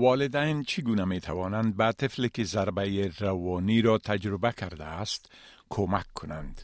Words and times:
والدین 0.00 0.62
چگونه 0.62 1.04
می 1.04 1.20
توانند 1.20 1.76
به 1.76 1.92
طفلی 1.92 2.28
که 2.28 2.44
ضربه 2.44 3.12
روانی 3.18 3.82
را 3.82 3.98
تجربه 3.98 4.52
کرده 4.52 4.84
است 4.84 5.32
کمک 5.68 6.06
کنند؟ 6.14 6.62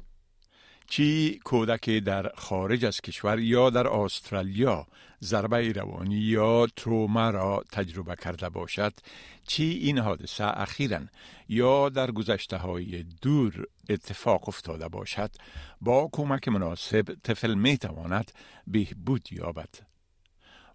چی 0.88 1.41
کودک 1.45 1.91
در 1.91 2.32
خارج 2.36 2.84
از 2.84 3.00
کشور 3.00 3.38
یا 3.38 3.70
در 3.70 3.88
استرالیا 3.88 4.86
ضربه 5.22 5.72
روانی 5.72 6.16
یا 6.16 6.66
تروما 6.77 7.30
را 7.30 7.64
تجربه 7.72 8.16
کرده 8.16 8.48
باشد؟ 8.48 8.93
چی 9.46 9.64
این 9.64 9.98
حادثه 9.98 10.45
اخیرا 10.45 11.00
یا 11.48 11.89
در 11.89 12.11
گذشته 12.11 12.57
های 12.57 13.05
دور 13.23 13.66
اتفاق 13.89 14.48
افتاده 14.48 14.89
باشد؟ 14.89 15.30
با 15.80 16.09
کمک 16.12 16.48
مناسب 16.48 17.16
طفل 17.23 17.55
می 17.55 17.79
تواند 17.79 18.32
بهبود 18.66 19.32
یابد. 19.32 19.95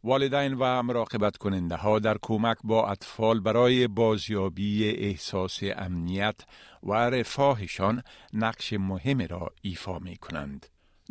والدین 0.03 0.53
و 0.53 0.83
مراقبت 0.83 1.37
کننده 1.37 1.75
ها 1.75 1.99
در 1.99 2.17
کمک 2.21 2.57
با 2.63 2.87
اطفال 2.87 3.39
برای 3.39 3.87
بازیابی 3.87 4.89
احساس 4.89 5.59
امنیت 5.75 6.35
و 6.83 6.93
رفاهشان 6.93 8.03
نقش 8.33 8.73
مهم 8.73 9.21
را 9.21 9.49
ایفا 9.61 9.99
می 9.99 10.17
کنند. 10.17 10.65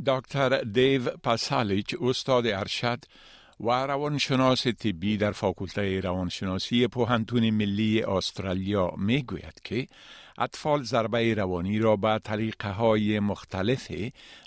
دکتر 0.07 0.63
دیو 0.63 1.11
پاسالیچ 1.11 1.95
استاد 2.01 2.47
ارشد 2.47 3.05
و 3.61 3.71
روانشناس 3.71 4.67
طبی 4.67 5.17
در 5.17 5.33
فاکولته 5.33 6.01
روانشناسی 6.01 6.87
پوهنتون 6.87 7.51
ملی 7.51 8.03
استرالیا 8.03 8.95
می 8.99 9.23
گوید 9.23 9.61
که 9.65 9.87
اطفال 10.39 10.83
ضربه 10.83 11.35
روانی 11.35 11.79
را 11.79 11.97
به 11.97 12.21
طریقه 12.25 12.71
های 12.71 13.21
مختلف 13.21 13.93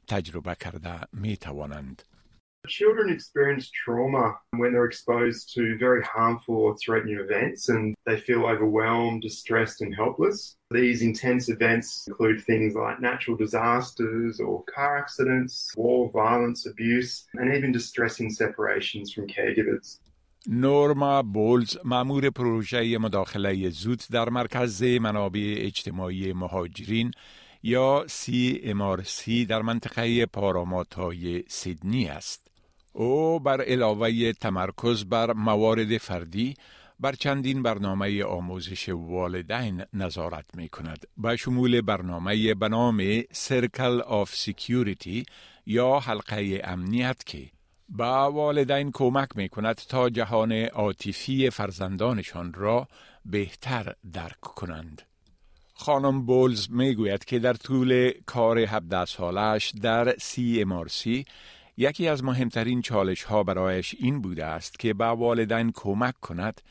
تجربه 0.07 0.55
کرده 0.55 0.99
می 1.13 1.38
توانند. 1.38 2.04
Children 2.66 3.09
experience 3.11 3.70
trauma 3.70 4.37
when 4.51 4.73
they're 4.73 4.84
exposed 4.84 5.55
to 5.55 5.79
very 5.79 6.02
harmful 6.02 6.57
or 6.57 6.77
threatening 6.77 7.18
events 7.18 7.71
and 7.71 7.95
they 8.04 8.18
feel 8.21 8.45
overwhelmed, 8.45 9.23
distressed, 9.23 9.80
and 9.80 9.95
helpless. 9.95 10.57
These 10.71 11.01
intense 11.02 11.49
events 11.49 11.88
include 12.09 12.45
things 12.45 12.74
like 12.74 13.01
natural 13.01 13.37
disasters 13.38 14.38
or 14.38 14.65
car 14.65 14.99
accidents, 14.99 15.73
war, 15.77 16.10
violence, 16.13 16.66
abuse, 16.66 17.24
and 17.35 17.54
even 17.57 17.73
distressing 17.73 18.29
separations 18.30 19.13
from 19.15 19.27
caregivers. 19.29 19.99
نورما 20.46 21.23
بولز 21.23 21.77
مامور 21.85 22.30
پروژه 22.30 22.99
مداخله 22.99 23.71
زود 23.71 24.02
در 24.10 24.29
مرکز 24.29 24.82
منابع 24.82 25.54
اجتماعی 25.57 26.32
مهاجرین 26.32 27.10
یا 27.63 28.04
سی 28.09 28.60
امارسی 28.65 29.46
در 29.46 29.63
منطقه 29.63 30.27
پاراماتای 30.27 31.45
سیدنی 31.49 32.09
است. 32.09 32.49
او 32.94 33.40
بر 33.40 33.62
علاوه 33.62 34.34
تمرکز 34.34 35.05
بر 35.05 35.34
موارد 35.34 35.98
فردی 35.98 36.54
بر 37.00 37.13
چندین 37.13 37.63
برنامه 37.63 38.24
آموزش 38.24 38.90
والدین 38.90 39.84
نظارت 39.94 40.46
می 40.54 40.70
کند 40.70 41.08
به 41.18 41.35
شمول 41.35 41.82
برنامه 41.82 42.54
به 42.54 42.70
نام 42.70 43.22
سرکل 43.32 44.02
آف 44.02 44.35
سیکیوریتی 44.35 45.26
یا 45.66 46.00
حلقه 46.00 46.62
امنیت 46.63 47.24
که 47.26 47.50
به 47.90 48.05
والدین 48.05 48.91
کمک 48.91 49.30
می 49.35 49.50
کند 49.50 49.76
تا 49.76 50.10
جهان 50.10 50.52
عاطفی 50.52 51.50
فرزندانشان 51.50 52.54
را 52.54 52.88
بهتر 53.26 53.94
درک 54.13 54.41
کنند. 54.41 55.02
خانم 55.74 56.26
بولز 56.26 56.72
می 56.72 56.96
گوید 56.96 57.26
که 57.26 57.40
در 57.40 57.54
طول 57.54 58.12
کار 58.26 58.60
17 58.60 59.05
سالش 59.05 59.74
در 59.82 60.16
سی 60.18 60.62
امارسی 60.62 61.26
یکی 61.77 62.07
از 62.07 62.24
مهمترین 62.24 62.82
چالش 62.82 63.24
ها 63.24 63.43
برایش 63.43 63.96
این 63.99 64.22
بوده 64.22 64.46
است 64.46 64.79
که 64.79 64.94
به 64.94 65.06
والدین 65.06 65.72
کمک 65.75 66.19
کند 66.19 66.62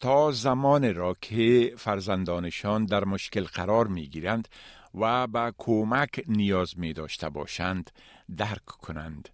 تا 0.00 0.32
زمان 0.32 0.94
را 0.94 1.16
که 1.20 1.72
فرزندانشان 1.76 2.84
در 2.84 3.04
مشکل 3.04 3.44
قرار 3.44 3.86
می 3.86 4.06
گیرند 4.06 4.48
و 4.94 5.26
به 5.26 5.52
کمک 5.58 6.24
نیاز 6.28 6.78
می 6.78 6.92
داشته 6.92 7.28
باشند 7.28 7.90
درک 8.36 8.64
کنند. 8.64 9.28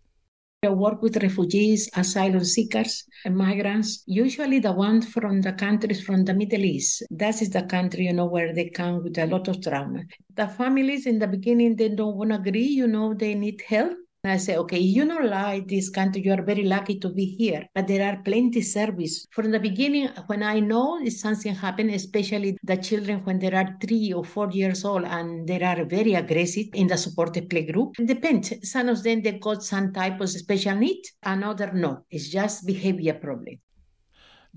I 0.65 0.71
work 0.71 1.01
with 1.03 1.17
refugees, 1.23 1.89
asylum 1.95 2.45
seekers, 2.55 3.05
and 3.25 3.37
migrants, 3.37 4.03
usually 4.07 4.59
the 4.59 4.73
ones 4.73 5.07
from 5.15 5.35
the 5.47 5.53
countries 5.53 6.01
from 6.07 6.25
the 6.25 6.35
Middle 6.35 6.65
East. 6.65 7.05
That 7.11 7.41
is 7.43 7.51
the 7.51 7.65
country, 7.75 8.05
you 8.09 8.15
know, 8.19 8.27
where 8.35 8.53
they 8.53 8.69
come 8.71 8.97
with 9.05 9.17
a 9.19 9.27
lot 9.27 9.47
of 9.49 9.63
trauma. 9.63 10.01
The 10.35 10.49
families 10.49 11.07
in 11.07 11.19
the 11.21 11.29
beginning, 11.29 11.77
they 11.77 11.91
don't 11.91 12.17
want 12.17 12.31
to 12.31 12.37
agree, 12.37 12.71
you 12.81 12.89
know, 12.89 13.15
they 13.15 13.35
need 13.35 13.63
help. 13.75 13.97
I 14.26 14.38
say, 14.38 14.56
okay, 14.58 14.78
you 14.78 15.08
don't 15.08 15.28
like 15.28 15.68
this 15.68 15.90
country, 15.90 16.22
you 16.24 16.32
are 16.32 16.44
very 16.44 16.64
lucky 16.64 17.00
to 17.00 17.10
be 17.10 17.26
here, 17.26 17.68
but 17.74 17.88
there 17.88 18.08
are 18.08 18.22
plenty 18.22 18.62
service. 18.62 19.26
From 19.32 19.50
the 19.50 19.60
beginning, 19.60 20.10
when 20.28 20.44
I 20.44 20.60
know 20.60 21.02
if 21.04 21.14
something 21.14 21.56
happened, 21.56 21.90
especially 21.90 22.56
the 22.64 22.78
children 22.78 23.22
when 23.24 23.40
they 23.40 23.52
are 23.52 23.76
three 23.82 24.14
or 24.14 24.24
four 24.24 24.52
years 24.52 24.86
old 24.86 25.06
and 25.06 25.48
they 25.48 25.60
are 25.64 25.86
very 25.86 26.14
aggressive 26.14 26.68
in 26.76 26.86
the 26.86 26.98
supported 26.98 27.50
play 27.50 27.66
group, 27.66 28.00
it 28.00 28.06
depends. 28.06 28.54
Some 28.72 28.90
of 28.90 29.02
them, 29.02 29.24
they 29.24 29.40
got 29.40 29.64
some 29.64 29.92
type 29.92 30.22
of 30.22 30.30
special 30.30 30.76
need, 30.76 31.02
another 31.24 31.72
no. 31.74 32.06
It's 32.12 32.30
just 32.30 32.68
behavior 32.68 33.16
problem. 33.16 33.58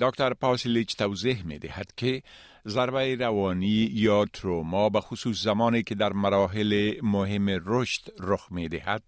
دکتر 0.01 0.35
پاسیلیچ 0.35 0.97
توضیح 0.97 1.47
می 1.47 1.59
دهد 1.59 1.95
که 1.97 2.23
ضربه 2.68 3.16
روانی 3.16 3.90
یا 3.94 4.26
تروما 4.26 4.90
به 4.90 5.02
خصوص 5.02 5.44
زمانی 5.44 5.84
که 5.84 5.96
در 5.96 6.14
مراحل 6.14 7.00
مهم 7.04 7.50
رشد 7.66 8.02
رخ 8.20 8.52
می 8.52 8.70
دهد 8.70 9.04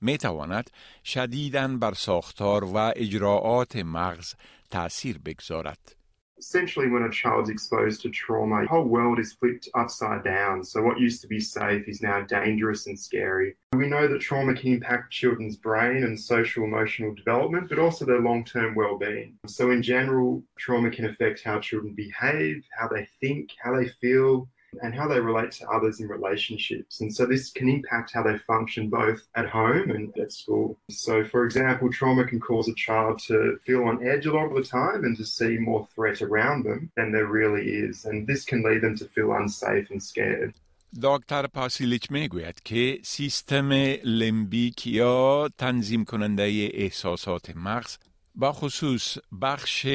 می 0.00 0.18
تواند 0.18 0.70
شدیداً 1.04 1.68
بر 1.68 1.94
ساختار 1.94 2.64
و 2.64 2.76
اجراعات 2.96 3.76
مغز 3.76 4.34
تأثیر 4.70 5.18
بگذارد. 5.18 6.01
Essentially, 6.42 6.88
when 6.88 7.04
a 7.04 7.10
child's 7.10 7.50
exposed 7.50 8.02
to 8.02 8.10
trauma, 8.10 8.62
the 8.62 8.66
whole 8.66 8.88
world 8.88 9.20
is 9.20 9.32
flipped 9.32 9.68
upside 9.74 10.24
down. 10.24 10.64
So, 10.64 10.82
what 10.82 10.98
used 10.98 11.20
to 11.20 11.28
be 11.28 11.38
safe 11.38 11.86
is 11.86 12.02
now 12.02 12.22
dangerous 12.22 12.88
and 12.88 12.98
scary. 12.98 13.54
We 13.74 13.86
know 13.86 14.08
that 14.08 14.20
trauma 14.20 14.52
can 14.54 14.72
impact 14.72 15.12
children's 15.12 15.56
brain 15.56 16.02
and 16.02 16.18
social 16.18 16.64
emotional 16.64 17.14
development, 17.14 17.68
but 17.68 17.78
also 17.78 18.04
their 18.04 18.20
long 18.20 18.44
term 18.44 18.74
well 18.74 18.98
being. 18.98 19.38
So, 19.46 19.70
in 19.70 19.84
general, 19.84 20.42
trauma 20.58 20.90
can 20.90 21.04
affect 21.04 21.44
how 21.44 21.60
children 21.60 21.94
behave, 21.94 22.64
how 22.76 22.88
they 22.88 23.06
think, 23.20 23.50
how 23.62 23.76
they 23.76 23.86
feel, 24.00 24.48
and 24.81 24.93
how 24.93 25.07
they 25.07 25.19
relate 25.19 25.51
to 25.51 25.67
others 25.69 25.99
in 25.99 26.07
relationships. 26.07 27.01
And 27.01 27.13
so 27.13 27.25
this 27.25 27.51
can 27.51 27.69
impact 27.69 28.11
how 28.13 28.23
they 28.23 28.37
function 28.39 28.89
both 28.89 29.21
at 29.35 29.47
home 29.49 29.89
and 29.91 30.17
at 30.17 30.31
school. 30.31 30.77
So, 30.89 31.23
for 31.23 31.45
example, 31.45 31.91
trauma 31.91 32.25
can 32.25 32.39
cause 32.39 32.67
a 32.67 32.75
child 32.75 33.19
to 33.27 33.57
feel 33.65 33.83
on 33.85 34.05
edge 34.05 34.25
a 34.25 34.33
lot 34.33 34.47
of 34.47 34.55
the 34.55 34.63
time 34.63 35.03
and 35.03 35.17
to 35.17 35.25
see 35.25 35.57
more 35.57 35.87
threat 35.95 36.21
around 36.21 36.63
them 36.65 36.91
than 36.95 37.11
there 37.11 37.27
really 37.27 37.65
is. 37.69 38.05
And 38.05 38.27
this 38.27 38.45
can 38.45 38.63
lead 38.63 38.81
them 38.81 38.95
to 38.97 39.05
feel 39.05 39.31
unsafe 39.33 39.89
and 39.89 40.01
scared. 40.01 40.53
دکتر 41.01 41.47
پاسیلیچ 41.47 42.11
می 42.11 42.27
گوید 42.27 42.61
که 42.63 42.99
سیستم 43.03 43.71
لمبیک 44.03 44.87
یا 44.87 45.49
تنظیم 45.57 46.05
کننده 46.05 46.69
احساسات 46.73 47.57
مغز 47.57 47.97
با 48.34 48.52
خصوص 48.52 49.18
بخش 49.42 49.86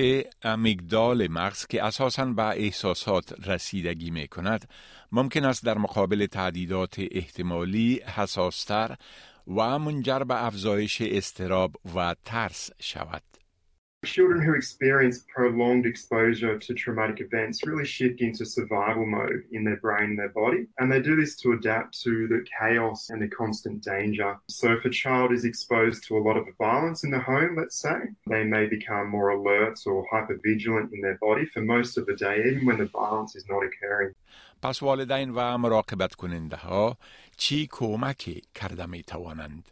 امیگدال 0.44 1.28
مغز 1.28 1.68
که 1.68 1.84
اساساً 1.84 2.26
به 2.26 2.44
احساسات 2.44 3.48
رسیدگی 3.48 4.12
می 4.12 4.28
کند 4.28 4.70
ممکن 5.12 5.46
است 5.46 5.66
در 5.66 5.78
مقابل 5.78 6.26
تعدیدات 6.26 6.96
احتمالی 7.12 8.02
حساستر 8.16 8.96
و 9.48 9.80
منجر 9.80 10.20
به 10.20 10.46
افزایش 10.46 11.02
استراب 11.02 11.76
و 11.96 12.16
ترس 12.26 12.70
شود. 12.80 13.37
Children 14.07 14.43
who 14.43 14.55
experience 14.55 15.25
prolonged 15.33 15.87
exposure 15.87 16.59
to 16.59 16.75
traumatic 16.75 17.21
events 17.21 17.65
really 17.65 17.85
shift 17.85 18.21
into 18.21 18.45
survival 18.45 19.07
mode 19.07 19.45
in 19.53 19.63
their 19.63 19.77
brain 19.77 20.11
and 20.11 20.19
their 20.19 20.31
body. 20.31 20.67
And 20.79 20.91
they 20.91 21.01
do 21.01 21.15
this 21.15 21.37
to 21.37 21.53
adapt 21.53 22.01
to 22.03 22.27
the 22.27 22.45
chaos 22.59 23.11
and 23.11 23.23
the 23.23 23.29
constant 23.29 23.81
danger. 23.85 24.37
So 24.49 24.73
if 24.73 24.85
a 24.85 24.91
child 24.91 25.31
is 25.33 25.45
exposed 25.45 26.03
to 26.09 26.19
a 26.19 26.25
lot 26.29 26.37
of 26.37 26.47
violence 26.59 27.05
in 27.05 27.13
the 27.13 27.21
home, 27.21 27.55
let's 27.57 27.79
say, 27.79 27.99
they 28.27 28.43
may 28.43 28.67
become 28.67 29.09
more 29.09 29.31
alert 29.39 29.79
or 29.87 30.05
hypervigilant 30.13 30.93
in 30.93 31.01
their 31.01 31.19
body 31.21 31.47
for 31.47 31.63
most 31.63 31.97
of 31.97 32.05
the 32.07 32.17
day, 32.17 32.43
even 32.45 32.67
when 32.67 32.79
the 32.79 32.87
violence 32.87 33.37
is 33.37 33.45
not 33.49 33.63
occurring. 33.63 34.13
پس 34.63 34.83
والدین 34.83 35.31
و 35.35 35.59
مراقبت 35.59 36.15
کننده 36.15 36.57
ها 36.57 36.99
چی 37.37 37.69
کمکی 37.71 38.43
کرده 38.55 38.87
می 38.87 39.03
توانند؟ 39.03 39.69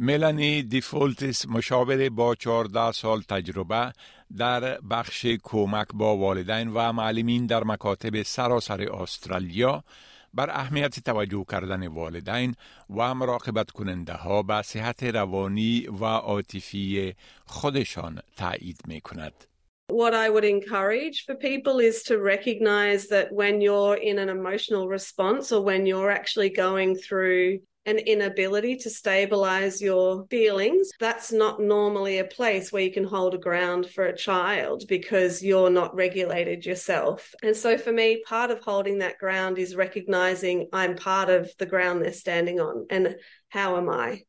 ملانی 0.00 0.62
دیفولتس 0.62 1.46
مشاور 1.46 2.08
با 2.08 2.34
14 2.34 2.92
سال 2.92 3.20
تجربه 3.20 3.92
در 4.36 4.80
بخش 4.80 5.26
کمک 5.42 5.86
با 5.94 6.16
والدین 6.16 6.68
و 6.68 6.92
معلمین 6.92 7.46
در 7.46 7.64
مکاتب 7.64 8.22
سراسر 8.22 8.92
استرالیا 8.92 9.84
بر 10.34 10.50
اهمیت 10.50 11.00
توجه 11.00 11.44
کردن 11.50 11.86
والدین 11.86 12.54
و 12.96 13.14
مراقبت 13.14 13.70
کننده 13.70 14.12
ها 14.12 14.42
به 14.42 14.62
صحت 14.62 15.02
روانی 15.02 15.86
و 16.00 16.04
عاطفی 16.04 17.14
خودشان 17.46 18.20
تایید 18.36 18.80
می 18.86 19.00
کند. 19.00 19.32
What 19.88 20.14
I 20.14 20.28
would 20.28 20.44
encourage 20.44 21.24
for 21.24 21.34
people 21.34 21.78
is 21.78 22.02
to 22.04 22.18
recognize 22.18 23.08
that 23.08 23.32
when 23.32 23.62
you're 23.62 23.96
in 23.96 24.18
an 24.18 24.28
emotional 24.28 24.86
response 24.86 25.50
or 25.50 25.62
when 25.62 25.86
you're 25.86 26.10
actually 26.10 26.50
going 26.50 26.94
through 26.94 27.60
an 27.86 27.96
inability 27.96 28.76
to 28.76 28.90
stabilize 28.90 29.80
your 29.80 30.26
feelings, 30.26 30.90
that's 31.00 31.32
not 31.32 31.58
normally 31.58 32.18
a 32.18 32.24
place 32.24 32.70
where 32.70 32.82
you 32.82 32.92
can 32.92 33.04
hold 33.04 33.32
a 33.32 33.38
ground 33.38 33.88
for 33.88 34.04
a 34.04 34.16
child 34.16 34.84
because 34.88 35.42
you're 35.42 35.70
not 35.70 35.94
regulated 35.94 36.66
yourself. 36.66 37.34
And 37.42 37.56
so 37.56 37.78
for 37.78 37.90
me, 37.90 38.22
part 38.26 38.50
of 38.50 38.60
holding 38.60 38.98
that 38.98 39.18
ground 39.18 39.56
is 39.56 39.74
recognizing 39.74 40.68
I'm 40.70 40.96
part 40.96 41.30
of 41.30 41.50
the 41.58 41.64
ground 41.64 42.02
they're 42.02 42.12
standing 42.12 42.60
on 42.60 42.86
and 42.90 43.16
how 43.48 43.78
am 43.78 43.88
I? 43.88 44.24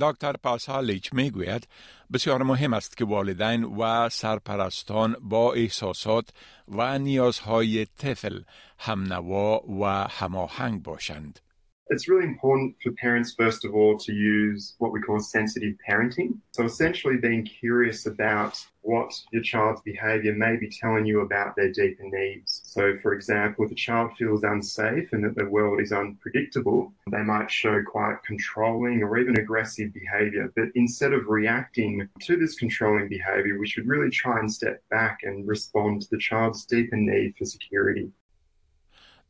دکتر 0.00 0.32
پاسالیچ 0.32 1.12
می‌گوید 1.12 1.68
بسیار 2.12 2.42
مهم 2.42 2.72
است 2.72 2.96
که 2.96 3.04
والدین 3.04 3.64
و 3.64 4.08
سرپرستان 4.08 5.16
با 5.20 5.52
احساسات 5.52 6.28
و 6.68 6.98
نیازهای 6.98 7.86
طفل 7.86 8.40
همنوا 8.78 9.58
و 9.58 9.84
هماهنگ 10.10 10.82
باشند. 10.82 11.40
It's 11.88 12.08
really 12.08 12.24
important 12.24 12.74
for 12.82 12.90
parents, 12.92 13.32
first 13.32 13.64
of 13.64 13.74
all, 13.74 13.96
to 13.98 14.12
use 14.12 14.74
what 14.78 14.92
we 14.92 15.00
call 15.00 15.20
sensitive 15.20 15.76
parenting. 15.88 16.38
So, 16.50 16.64
essentially, 16.64 17.16
being 17.16 17.44
curious 17.44 18.06
about 18.06 18.58
what 18.82 19.12
your 19.32 19.42
child's 19.42 19.82
behavior 19.82 20.34
may 20.34 20.56
be 20.56 20.68
telling 20.68 21.06
you 21.06 21.20
about 21.20 21.54
their 21.54 21.70
deeper 21.70 22.02
needs. 22.02 22.62
So, 22.64 22.98
for 23.02 23.12
example, 23.12 23.64
if 23.64 23.70
a 23.70 23.76
child 23.76 24.16
feels 24.18 24.42
unsafe 24.42 25.12
and 25.12 25.24
that 25.24 25.36
the 25.36 25.48
world 25.48 25.80
is 25.80 25.92
unpredictable, 25.92 26.92
they 27.10 27.22
might 27.22 27.50
show 27.52 27.80
quite 27.84 28.22
controlling 28.24 29.04
or 29.04 29.18
even 29.18 29.38
aggressive 29.38 29.92
behavior. 29.92 30.52
But 30.56 30.70
instead 30.74 31.12
of 31.12 31.28
reacting 31.28 32.08
to 32.22 32.36
this 32.36 32.56
controlling 32.56 33.08
behavior, 33.08 33.60
we 33.60 33.68
should 33.68 33.86
really 33.86 34.10
try 34.10 34.40
and 34.40 34.52
step 34.52 34.82
back 34.90 35.20
and 35.22 35.46
respond 35.46 36.02
to 36.02 36.08
the 36.10 36.18
child's 36.18 36.64
deeper 36.64 36.96
need 36.96 37.34
for 37.38 37.44
security. 37.44 38.10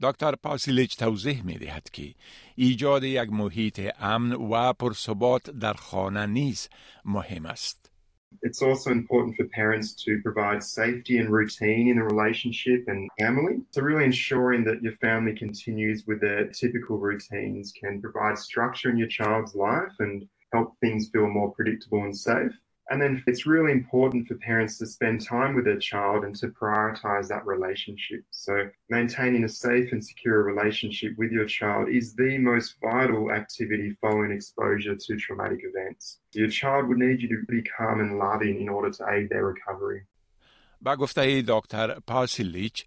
دکتر 0.02 0.34
پاسیلیچ 0.34 0.96
توضیح 0.96 1.44
می 1.44 1.58
دهد 1.58 1.90
که 1.90 2.14
ایجاد 2.54 3.04
یک 3.04 3.32
محیط 3.32 3.80
امن 4.00 4.32
و 4.32 4.72
پرثبات 4.72 5.50
در 5.50 5.72
خانه 5.72 6.26
نیز 6.26 6.68
مهم 7.04 7.46
است. 7.46 7.90
It's 8.42 8.60
also 8.60 8.90
important 8.90 9.34
for 9.36 9.46
parents 9.62 9.94
to 10.04 10.20
provide 10.22 10.62
safety 10.62 11.18
and 11.18 11.30
routine 11.30 11.88
in 11.88 11.96
the 11.96 12.02
relationship 12.14 12.80
and 12.86 13.08
family. 13.18 13.54
So, 13.70 13.80
really 13.82 14.04
ensuring 14.04 14.64
that 14.64 14.82
your 14.82 14.96
family 15.06 15.34
continues 15.44 15.98
with 16.08 16.20
their 16.20 16.42
typical 16.48 16.98
routines 16.98 17.72
can 17.80 17.94
provide 18.00 18.36
structure 18.38 18.90
in 18.90 18.98
your 19.02 19.08
child's 19.08 19.54
life 19.54 19.94
and 20.00 20.28
help 20.52 20.68
things 20.80 21.08
feel 21.12 21.28
more 21.28 21.50
predictable 21.52 22.02
and 22.04 22.16
safe. 22.16 22.52
And 22.91 23.01
then 23.01 23.23
it's 23.25 23.45
really 23.45 23.71
important 23.71 24.27
for 24.27 24.35
parents 24.35 24.77
to 24.79 24.85
spend 24.85 25.25
time 25.25 25.55
with 25.55 25.63
their 25.63 25.79
child 25.79 26.25
and 26.25 26.35
to 26.41 26.47
prioritize 26.49 27.27
that 27.29 27.45
relationship. 27.45 28.21
So, 28.31 28.53
maintaining 28.89 29.45
a 29.45 29.49
safe 29.49 29.87
and 29.93 30.03
secure 30.11 30.43
relationship 30.43 31.11
with 31.17 31.31
your 31.31 31.45
child 31.45 31.87
is 31.99 32.13
the 32.15 32.37
most 32.37 32.75
vital 32.81 33.31
activity 33.31 33.89
following 34.01 34.31
exposure 34.33 34.95
to 35.05 35.11
traumatic 35.25 35.61
events. 35.71 36.19
Your 36.33 36.49
child 36.49 36.89
would 36.89 36.97
need 36.97 37.21
you 37.21 37.29
to 37.29 37.39
be 37.47 37.61
calm 37.77 37.97
and 38.01 38.17
loving 38.19 38.59
in 38.63 38.67
order 38.67 38.91
to 38.97 39.03
aid 39.15 39.29
their 39.29 39.45
recovery. 39.53 40.01
با 40.81 40.95
گفته 40.95 41.43
دکتر 41.47 41.99
پاسیلیچ 42.07 42.85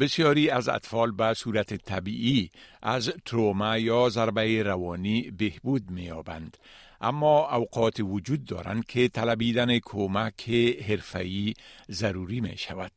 بسیاری 0.00 0.50
از 0.50 0.68
اطفال 0.68 1.10
به 1.10 1.34
صورت 1.34 1.74
طبیعی 1.74 2.50
از 2.82 3.12
تروما 3.24 3.78
یا 3.78 4.08
ضربه 4.08 4.62
روانی 4.62 5.30
بهبود 5.30 5.90
می‌یابند 5.90 6.56
اما 7.00 7.56
اوقات 7.56 8.00
وجود 8.00 8.44
دارند 8.44 8.84
که 8.84 9.08
طلبیدن 9.08 9.78
کمک 9.78 10.50
حرفه‌ای 10.88 11.54
ضروری 11.90 12.40
می 12.40 12.56
شود. 12.56 12.90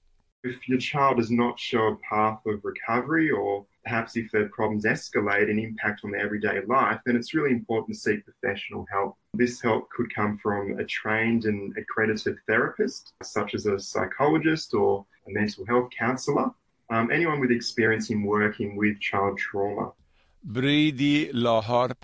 If 0.44 0.70
your 0.70 0.80
child 0.80 1.18
does 1.18 1.32
not 1.32 1.60
show 1.60 1.84
a 1.88 1.98
path 2.10 2.40
of 2.46 2.64
recovery 2.64 3.30
or 3.30 3.66
perhaps 3.84 4.16
if 4.16 4.32
their 4.32 4.48
problems 4.58 4.86
escalate 4.86 5.50
and 5.52 5.60
impact 5.60 6.00
on 6.04 6.12
their 6.12 6.24
everyday 6.28 6.58
life, 6.78 7.00
then 7.06 7.18
it's 7.18 7.34
really 7.34 7.54
important 7.60 7.90
to 7.94 8.00
seek 8.06 8.20
professional 8.24 8.86
help. 8.96 9.18
This 9.34 9.62
help 9.62 9.90
could 9.96 10.10
come 10.20 10.34
from 10.44 10.80
a 10.84 10.86
trained 10.86 11.44
and 11.50 11.60
accredited 11.82 12.36
therapist, 12.48 13.14
such 13.22 13.54
as 13.54 13.66
a 13.66 13.78
psychologist 13.92 14.74
or 14.74 15.06
a 15.28 15.32
mental 15.40 15.66
health 15.66 15.90
counselor, 16.04 16.48
um, 16.90 17.12
anyone 17.12 17.40
with 17.42 17.52
experience 17.52 18.10
in 18.10 18.20
working 18.24 18.70
with 18.82 18.96
child 19.00 19.38
trauma. 19.38 19.88
بریدی 20.44 21.30
لاهارپ 21.34 21.98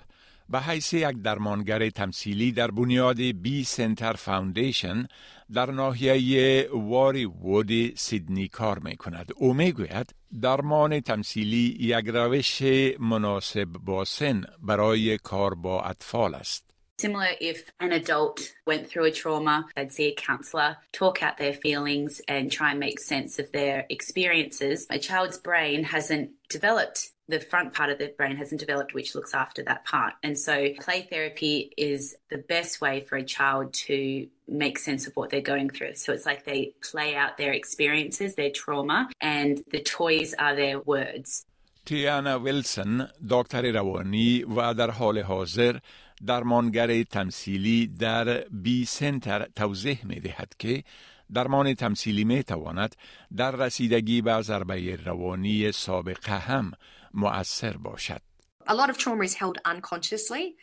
به 0.51 0.59
حیث 0.59 0.93
یک 0.93 1.21
درمانگر 1.23 1.89
تمثیلی 1.89 2.51
در 2.51 2.71
بنیاد 2.71 3.21
بی 3.21 3.63
سنتر 3.63 4.13
فاوندیشن 4.13 5.07
در 5.53 5.71
ناحیه 5.71 6.69
واری 6.73 7.25
وود 7.25 7.95
سیدنی 7.95 8.47
کار 8.47 8.79
می 8.79 8.97
کند. 8.97 9.31
او 9.35 9.53
می 9.53 9.71
گوید 9.71 10.15
درمان 10.41 10.99
تمثیلی 10.99 11.77
یک 11.79 12.05
روش 12.07 12.61
مناسب 12.99 13.65
با 13.65 14.05
سن 14.05 14.43
برای 14.59 15.17
کار 15.17 15.55
با 15.55 15.81
اطفال 15.81 16.35
است. 16.35 16.71
Similar 17.01 17.33
if 17.41 17.59
an 17.79 17.91
adult 17.93 18.37
went 18.67 18.87
through 18.87 19.05
a 19.05 19.11
trauma, 19.11 19.65
they'd 19.75 19.91
see 19.91 20.07
a 20.09 20.13
counsellor, 20.13 20.77
talk 20.93 21.23
out 21.23 21.35
their 21.39 21.55
feelings, 21.65 22.21
and 22.27 22.51
try 22.51 22.69
and 22.69 22.79
make 22.79 22.99
sense 22.99 23.39
of 23.39 23.51
their 23.51 23.87
experiences. 23.89 24.85
A 24.91 24.99
child's 24.99 25.39
brain 25.39 25.83
hasn't 25.83 26.29
developed 26.47 26.99
the 27.30 27.40
front 27.40 27.74
part 27.74 27.90
of 27.90 27.98
the 27.98 28.08
brain 28.18 28.36
hasn't 28.36 28.60
developed, 28.60 28.94
which 28.94 29.14
looks 29.14 29.34
after 29.34 29.62
that 29.64 29.84
part. 29.84 30.14
And 30.22 30.38
so, 30.38 30.54
play 30.80 31.02
therapy 31.02 31.72
is 31.76 32.16
the 32.30 32.38
best 32.38 32.80
way 32.80 33.00
for 33.00 33.16
a 33.16 33.24
child 33.24 33.72
to 33.88 34.28
make 34.48 34.78
sense 34.78 35.06
of 35.06 35.16
what 35.16 35.30
they're 35.30 35.50
going 35.54 35.70
through. 35.70 35.94
So, 35.96 36.12
it's 36.12 36.26
like 36.26 36.44
they 36.44 36.74
play 36.82 37.16
out 37.16 37.36
their 37.36 37.52
experiences, 37.52 38.34
their 38.34 38.50
trauma, 38.50 39.08
and 39.20 39.62
the 39.70 39.82
toys 39.82 40.34
are 40.38 40.54
their 40.54 40.80
words. 40.80 41.46
تیانا 41.86 42.38
ویلسون 42.38 43.08
دکتر 43.30 43.72
روانی 43.72 44.44
و 44.56 44.74
در 44.74 44.90
حال 44.90 45.18
حاضر 45.18 45.78
درمانگر 46.26 47.02
تمثیلی 47.02 47.86
در 47.86 48.44
بی 48.50 48.84
سنتر 48.84 49.46
توضیح 49.56 50.06
می 50.06 50.20
دهد 50.20 50.52
که 50.58 50.82
درمان 51.32 51.74
تمثیلی 51.74 52.24
می 52.24 52.42
تواند 52.42 52.96
در 53.36 53.50
رسیدگی 53.50 54.22
به 54.22 54.42
ضربه 54.42 54.96
روانی 54.96 55.72
سابقه 55.72 56.38
هم 56.38 56.72
مؤثر 57.14 57.76
باشد. 57.76 58.20
A 58.68 58.74
lot 58.74 58.90
of 58.90 58.98
trauma 58.98 59.24
is 59.24 59.34
held 59.34 59.58
unconsciously 59.64 60.56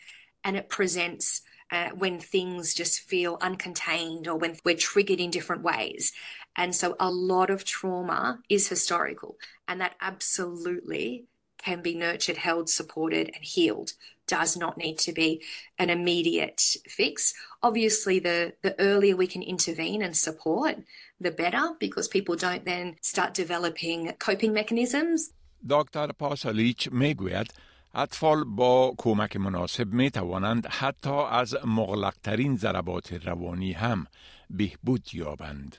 and 0.43 0.57
it 0.57 0.69
presents 0.69 1.41
uh, 1.71 1.89
when 1.97 2.19
things 2.19 2.73
just 2.73 2.99
feel 2.99 3.37
uncontained 3.39 4.27
or 4.27 4.35
when 4.35 4.57
we're 4.65 4.75
triggered 4.75 5.19
in 5.19 5.31
different 5.31 5.63
ways. 5.63 6.11
And 6.55 6.75
so 6.75 6.95
a 6.99 7.09
lot 7.09 7.49
of 7.49 7.63
trauma 7.63 8.39
is 8.49 8.67
historical 8.67 9.37
and 9.67 9.81
that 9.81 9.95
absolutely 10.01 11.25
can 11.57 11.81
be 11.81 11.95
nurtured, 11.95 12.37
held, 12.37 12.69
supported, 12.69 13.31
and 13.33 13.43
healed. 13.43 13.93
Does 14.27 14.55
not 14.55 14.77
need 14.77 14.97
to 14.99 15.13
be 15.13 15.41
an 15.79 15.89
immediate 15.89 16.61
fix. 16.87 17.33
Obviously, 17.61 18.19
the, 18.19 18.53
the 18.61 18.79
earlier 18.79 19.15
we 19.15 19.27
can 19.27 19.41
intervene 19.41 20.01
and 20.01 20.15
support, 20.15 20.75
the 21.19 21.31
better, 21.31 21.71
because 21.79 22.07
people 22.07 22.35
don't 22.35 22.65
then 22.65 22.95
start 23.01 23.33
developing 23.33 24.13
coping 24.19 24.53
mechanisms 24.53 25.31
دکتر 25.70 26.12
پاسالیچ 26.12 26.88
می‌گوید 26.92 27.54
اطفال 27.94 28.44
با 28.44 28.94
کمک 28.98 29.36
مناسب 29.36 29.92
می 29.92 30.10
توانند 30.10 30.66
حتی 30.66 31.22
از 31.30 31.56
مغلقترین 31.66 32.56
ضربات 32.56 33.26
روانی 33.26 33.72
هم 33.72 34.06
بهبود 34.50 35.14
یابند. 35.14 35.76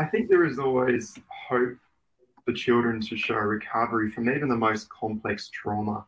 I 0.00 0.04
think 0.04 0.28
there 0.28 0.46
is 0.52 0.58
always 0.58 1.18
hope 1.50 1.76
for 2.44 2.52
children 2.52 3.00
to 3.08 3.16
show 3.16 3.40
recovery 3.58 4.08
from 4.14 4.24
even 4.34 4.48
the 4.48 4.62
most 4.68 4.88
complex 5.02 5.36
trauma, 5.58 5.98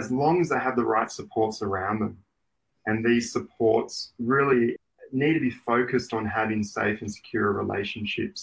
as 0.00 0.10
long 0.20 0.40
as 0.42 0.48
they 0.50 0.60
have 0.66 0.76
the 0.76 0.90
right 0.96 1.10
supports 1.10 1.62
around 1.62 1.98
them. 2.00 2.14
And 2.86 2.96
these 3.04 3.26
supports 3.32 4.12
really 4.34 4.76
need 5.12 5.34
to 5.34 5.40
be 5.40 5.54
focused 5.72 6.12
on 6.18 6.24
having 6.26 6.62
safe 6.62 6.98
and 7.02 7.12
secure 7.18 7.48
relationships 7.52 8.40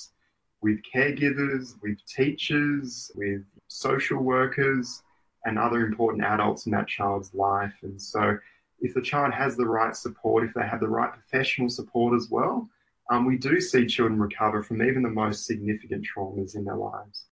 with 0.61 0.79
caregivers, 0.93 1.75
with 1.81 1.97
teachers, 2.05 3.11
with 3.15 3.43
social 3.67 4.19
workers, 4.19 5.03
and 5.45 5.57
other 5.57 5.85
important 5.85 6.23
adults 6.23 6.65
in 6.65 6.71
that 6.73 6.87
child's 6.87 7.33
life. 7.33 7.73
And 7.83 8.01
so, 8.01 8.37
if 8.79 8.93
the 8.93 9.01
child 9.01 9.33
has 9.33 9.55
the 9.55 9.65
right 9.65 9.95
support, 9.95 10.43
if 10.43 10.53
they 10.53 10.67
have 10.67 10.79
the 10.79 10.87
right 10.87 11.11
professional 11.11 11.69
support 11.69 12.15
as 12.15 12.29
well, 12.29 12.69
um, 13.09 13.25
we 13.25 13.37
do 13.37 13.59
see 13.61 13.85
children 13.85 14.19
recover 14.19 14.61
from 14.61 14.81
even 14.83 15.01
the 15.01 15.09
most 15.09 15.45
significant 15.45 16.05
traumas 16.05 16.55
in 16.55 16.65
their 16.65 16.75
lives. 16.75 17.25